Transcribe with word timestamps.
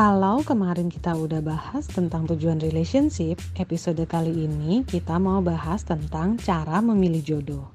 Kalau 0.00 0.40
kemarin 0.40 0.88
kita 0.88 1.12
udah 1.12 1.44
bahas 1.44 1.84
tentang 1.84 2.24
tujuan 2.24 2.56
relationship, 2.56 3.36
episode 3.60 4.00
kali 4.08 4.32
ini 4.48 4.80
kita 4.80 5.20
mau 5.20 5.44
bahas 5.44 5.84
tentang 5.84 6.40
cara 6.40 6.80
memilih 6.80 7.20
jodoh. 7.20 7.68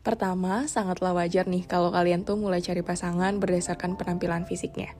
Pertama, 0.00 0.64
sangatlah 0.72 1.12
wajar 1.12 1.44
nih 1.44 1.68
kalau 1.68 1.92
kalian 1.92 2.24
tuh 2.24 2.40
mulai 2.40 2.64
cari 2.64 2.80
pasangan 2.80 3.36
berdasarkan 3.36 4.00
penampilan 4.00 4.48
fisiknya. 4.48 4.96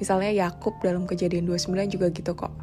Misalnya 0.00 0.32
Yakub 0.32 0.80
dalam 0.80 1.04
kejadian 1.04 1.44
29 1.44 1.92
juga 1.92 2.08
gitu 2.08 2.32
kok. 2.32 2.56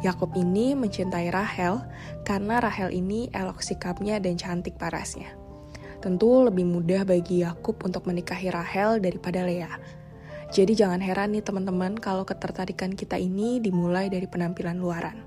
Yakub 0.00 0.32
ini 0.40 0.72
mencintai 0.72 1.28
Rahel 1.28 1.84
karena 2.24 2.64
Rahel 2.64 2.96
ini 2.96 3.28
elok 3.36 3.60
sikapnya 3.60 4.16
dan 4.24 4.40
cantik 4.40 4.80
parasnya. 4.80 5.39
Tentu 6.00 6.48
lebih 6.48 6.64
mudah 6.64 7.04
bagi 7.04 7.44
Yakub 7.44 7.76
untuk 7.84 8.08
menikahi 8.08 8.48
Rahel 8.48 9.04
daripada 9.04 9.44
Lea. 9.44 9.68
Jadi 10.48 10.72
jangan 10.72 10.98
heran 10.98 11.36
nih 11.36 11.44
teman-teman 11.44 12.00
kalau 12.00 12.24
ketertarikan 12.24 12.96
kita 12.96 13.20
ini 13.20 13.60
dimulai 13.60 14.08
dari 14.08 14.24
penampilan 14.24 14.80
luaran. 14.80 15.20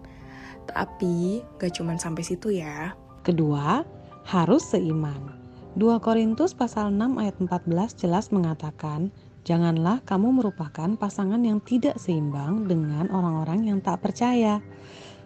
Tapi 0.65 1.45
gak 1.61 1.77
cuma 1.77 1.93
sampai 2.01 2.25
situ 2.25 2.57
ya. 2.57 2.97
Kedua, 3.21 3.85
harus 4.25 4.65
seiman. 4.65 5.37
2 5.77 6.01
Korintus 6.01 6.57
pasal 6.57 6.89
6 6.89 7.21
ayat 7.21 7.37
14 7.37 8.01
jelas 8.01 8.33
mengatakan, 8.33 9.13
Janganlah 9.43 9.99
kamu 10.07 10.39
merupakan 10.39 10.95
pasangan 10.95 11.43
yang 11.43 11.59
tidak 11.61 11.99
seimbang 11.99 12.63
dengan 12.63 13.11
orang-orang 13.11 13.67
yang 13.67 13.79
tak 13.83 13.99
percaya. 13.99 14.63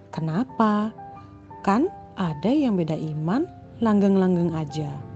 Kenapa? 0.09 0.89
Kan 1.61 1.87
ada 2.17 2.49
yang 2.49 2.73
beda 2.73 2.97
iman, 2.97 3.45
langgeng-langgeng 3.77 4.57
aja. 4.57 5.06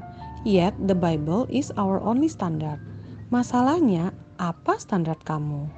Yet 0.41 0.73
the 0.89 0.97
Bible 0.97 1.45
is 1.53 1.69
our 1.77 2.01
only 2.01 2.25
standard. 2.25 2.81
Masalahnya, 3.29 4.09
apa 4.41 4.81
standar 4.81 5.21
kamu? 5.21 5.69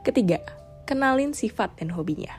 Ketiga, 0.00 0.40
kenalin 0.88 1.36
sifat 1.36 1.76
dan 1.76 1.92
hobinya. 1.92 2.32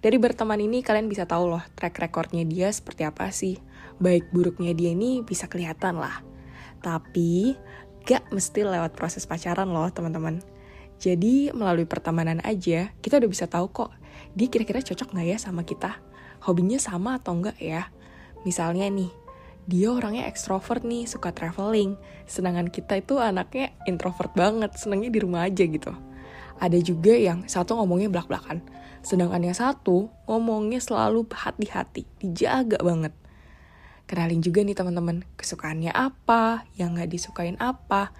Dari 0.00 0.16
berteman 0.16 0.56
ini 0.56 0.80
kalian 0.80 1.12
bisa 1.12 1.28
tahu 1.28 1.52
loh 1.52 1.62
track 1.76 2.00
recordnya 2.00 2.48
dia 2.48 2.72
seperti 2.72 3.04
apa 3.04 3.28
sih. 3.28 3.60
Baik 4.00 4.32
buruknya 4.32 4.72
dia 4.72 4.96
ini 4.96 5.20
bisa 5.20 5.46
kelihatan 5.52 6.00
lah. 6.00 6.24
Tapi 6.80 7.60
gak 8.08 8.32
mesti 8.32 8.64
lewat 8.64 8.96
proses 8.96 9.28
pacaran 9.28 9.68
loh 9.68 9.92
teman-teman. 9.92 10.40
Jadi 10.96 11.52
melalui 11.52 11.84
pertemanan 11.84 12.40
aja 12.40 12.88
kita 13.04 13.20
udah 13.20 13.30
bisa 13.30 13.44
tahu 13.46 13.68
kok 13.68 13.92
dia 14.32 14.48
kira-kira 14.48 14.80
cocok 14.80 15.12
gak 15.12 15.28
ya 15.28 15.36
sama 15.36 15.62
kita. 15.62 16.00
Hobinya 16.42 16.80
sama 16.80 17.20
atau 17.20 17.36
enggak 17.36 17.60
ya. 17.60 17.92
Misalnya 18.42 18.90
nih, 18.90 19.21
dia 19.70 19.94
orangnya 19.94 20.26
ekstrovert 20.26 20.82
nih, 20.82 21.06
suka 21.06 21.30
traveling. 21.30 21.94
Sedangkan 22.26 22.66
kita 22.66 22.98
itu 22.98 23.22
anaknya 23.22 23.70
introvert 23.86 24.34
banget, 24.34 24.74
senangnya 24.74 25.10
di 25.14 25.20
rumah 25.22 25.46
aja 25.46 25.62
gitu. 25.62 25.94
Ada 26.58 26.78
juga 26.82 27.14
yang 27.14 27.46
satu 27.46 27.78
ngomongnya 27.78 28.10
belak-belakan, 28.10 28.62
sedangkan 29.02 29.42
yang 29.42 29.56
satu 29.56 30.10
ngomongnya 30.26 30.78
selalu 30.78 31.26
hati-hati, 31.30 32.06
dijaga 32.22 32.78
banget. 32.82 33.14
Kenalin 34.06 34.42
juga 34.42 34.60
nih 34.66 34.76
teman-teman, 34.76 35.24
kesukaannya 35.38 35.94
apa, 35.94 36.66
yang 36.76 36.98
gak 36.98 37.10
disukain 37.10 37.56
apa. 37.58 38.12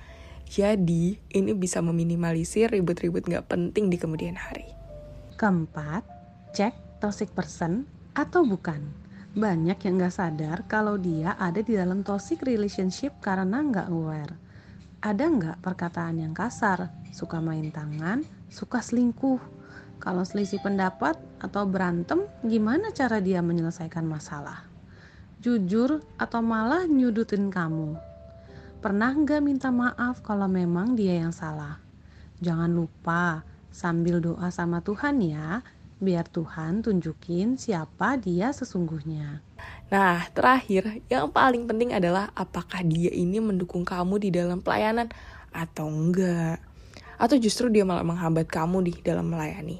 Jadi, 0.48 1.20
ini 1.34 1.52
bisa 1.52 1.84
meminimalisir 1.84 2.72
ribut-ribut 2.72 3.26
gak 3.28 3.50
penting 3.50 3.90
di 3.92 3.98
kemudian 3.98 4.38
hari. 4.38 4.66
Keempat, 5.36 6.06
cek 6.54 7.02
toxic 7.02 7.34
person 7.34 7.84
atau 8.14 8.46
bukan. 8.46 9.01
Banyak 9.32 9.80
yang 9.88 9.96
gak 9.96 10.12
sadar 10.12 10.60
kalau 10.68 11.00
dia 11.00 11.32
ada 11.40 11.64
di 11.64 11.72
dalam 11.72 12.04
toxic 12.04 12.44
relationship 12.44 13.16
karena 13.24 13.64
gak 13.64 13.88
aware. 13.88 14.36
Ada 15.00 15.24
nggak 15.24 15.56
perkataan 15.64 16.20
yang 16.20 16.36
kasar, 16.36 16.92
suka 17.16 17.40
main 17.40 17.72
tangan, 17.72 18.28
suka 18.52 18.84
selingkuh? 18.84 19.40
Kalau 19.96 20.20
selisih 20.28 20.60
pendapat 20.60 21.16
atau 21.40 21.64
berantem, 21.64 22.28
gimana 22.44 22.92
cara 22.92 23.24
dia 23.24 23.40
menyelesaikan 23.40 24.04
masalah? 24.04 24.68
Jujur 25.40 26.04
atau 26.20 26.44
malah 26.44 26.84
nyudutin 26.84 27.48
kamu? 27.48 27.96
Pernah 28.84 29.16
nggak 29.16 29.40
minta 29.40 29.72
maaf 29.72 30.20
kalau 30.20 30.46
memang 30.46 30.92
dia 30.92 31.24
yang 31.24 31.32
salah? 31.32 31.80
Jangan 32.44 32.68
lupa 32.68 33.48
sambil 33.72 34.20
doa 34.20 34.52
sama 34.52 34.84
Tuhan 34.84 35.24
ya, 35.24 35.64
biar 36.02 36.26
Tuhan 36.26 36.82
tunjukin 36.82 37.54
siapa 37.54 38.18
dia 38.18 38.50
sesungguhnya. 38.50 39.38
Nah, 39.88 40.26
terakhir, 40.34 41.00
yang 41.06 41.30
paling 41.30 41.70
penting 41.70 41.94
adalah 41.94 42.34
apakah 42.34 42.82
dia 42.82 43.14
ini 43.14 43.38
mendukung 43.38 43.86
kamu 43.86 44.18
di 44.18 44.28
dalam 44.34 44.58
pelayanan 44.58 45.08
atau 45.54 45.86
enggak. 45.86 46.58
Atau 47.22 47.38
justru 47.38 47.70
dia 47.70 47.86
malah 47.86 48.02
menghambat 48.02 48.50
kamu 48.50 48.90
di 48.90 48.92
dalam 48.98 49.30
melayani. 49.30 49.78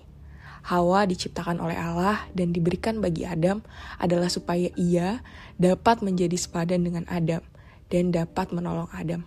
Hawa 0.63 1.11
diciptakan 1.11 1.59
oleh 1.59 1.75
Allah 1.75 2.23
dan 2.39 2.55
diberikan 2.55 3.03
bagi 3.03 3.27
Adam 3.27 3.67
adalah 3.99 4.31
supaya 4.31 4.71
ia 4.79 5.19
dapat 5.59 6.07
menjadi 6.07 6.39
sepadan 6.39 6.87
dengan 6.87 7.03
Adam 7.11 7.43
dan 7.91 8.15
dapat 8.15 8.55
menolong 8.55 8.87
Adam. 8.95 9.27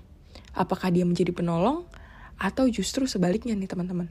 Apakah 0.56 0.96
dia 0.96 1.04
menjadi 1.04 1.36
penolong 1.36 1.84
atau 2.40 2.72
justru 2.72 3.04
sebaliknya 3.04 3.52
nih 3.52 3.68
teman-teman? 3.68 4.08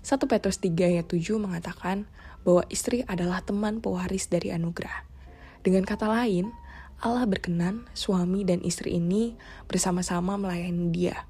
1 0.00 0.16
Petrus 0.24 0.56
3 0.60 0.96
ayat 0.96 1.06
7 1.08 1.36
mengatakan 1.36 2.08
bahwa 2.40 2.64
istri 2.72 3.04
adalah 3.04 3.44
teman 3.44 3.84
pewaris 3.84 4.32
dari 4.32 4.48
anugerah. 4.48 5.04
Dengan 5.60 5.84
kata 5.84 6.08
lain, 6.08 6.48
Allah 7.00 7.24
berkenan 7.28 7.84
suami 7.92 8.44
dan 8.44 8.64
istri 8.64 8.96
ini 8.96 9.36
bersama-sama 9.68 10.40
melayani 10.40 10.88
dia. 10.92 11.28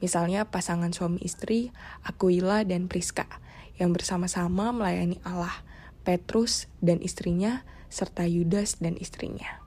Misalnya 0.00 0.48
pasangan 0.48 0.92
suami 0.96 1.20
istri 1.20 1.72
Aquila 2.04 2.64
dan 2.64 2.88
Priska 2.88 3.28
yang 3.76 3.92
bersama-sama 3.92 4.72
melayani 4.72 5.20
Allah, 5.24 5.52
Petrus 6.04 6.68
dan 6.80 7.00
istrinya, 7.04 7.64
serta 7.92 8.24
Yudas 8.24 8.80
dan 8.80 8.96
istrinya. 8.96 9.60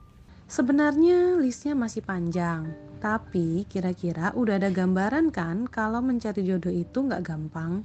Sebenarnya 0.50 1.38
listnya 1.38 1.74
masih 1.74 2.02
panjang, 2.02 2.70
tapi 3.02 3.66
kira-kira 3.66 4.30
udah 4.34 4.58
ada 4.62 4.70
gambaran 4.70 5.34
kan 5.34 5.66
kalau 5.66 5.98
mencari 6.02 6.46
jodoh 6.46 6.70
itu 6.70 6.98
nggak 7.02 7.26
gampang? 7.26 7.82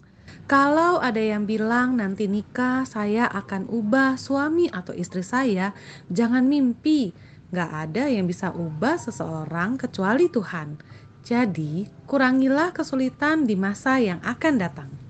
Kalau 0.50 0.98
ada 0.98 1.22
yang 1.22 1.46
bilang 1.46 1.98
nanti 1.98 2.26
nikah 2.26 2.86
saya 2.86 3.30
akan 3.30 3.70
ubah 3.70 4.18
suami 4.18 4.66
atau 4.70 4.94
istri 4.98 5.22
saya, 5.22 5.76
jangan 6.10 6.46
mimpi. 6.46 7.14
Gak 7.50 7.72
ada 7.90 8.06
yang 8.06 8.30
bisa 8.30 8.54
ubah 8.54 8.98
seseorang 9.02 9.78
kecuali 9.78 10.30
Tuhan. 10.30 10.78
Jadi, 11.26 11.90
kurangilah 12.06 12.74
kesulitan 12.74 13.50
di 13.50 13.58
masa 13.58 13.98
yang 13.98 14.22
akan 14.22 14.54
datang. 14.58 15.09